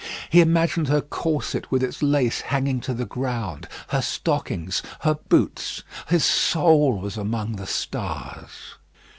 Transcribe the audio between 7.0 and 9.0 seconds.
among the stars.